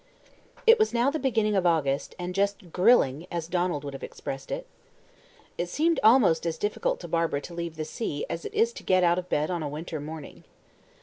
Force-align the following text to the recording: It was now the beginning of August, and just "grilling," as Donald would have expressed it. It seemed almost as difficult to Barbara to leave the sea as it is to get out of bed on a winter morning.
It 0.65 0.79
was 0.79 0.95
now 0.95 1.11
the 1.11 1.19
beginning 1.19 1.55
of 1.55 1.67
August, 1.67 2.15
and 2.17 2.33
just 2.33 2.71
"grilling," 2.71 3.27
as 3.31 3.47
Donald 3.47 3.83
would 3.83 3.93
have 3.93 4.01
expressed 4.01 4.49
it. 4.51 4.65
It 5.59 5.69
seemed 5.69 5.99
almost 6.01 6.43
as 6.47 6.57
difficult 6.57 6.99
to 7.01 7.07
Barbara 7.07 7.41
to 7.41 7.53
leave 7.53 7.75
the 7.75 7.85
sea 7.85 8.25
as 8.27 8.43
it 8.43 8.53
is 8.55 8.73
to 8.73 8.83
get 8.83 9.03
out 9.03 9.19
of 9.19 9.29
bed 9.29 9.51
on 9.51 9.61
a 9.61 9.69
winter 9.69 9.99
morning. 10.01 10.43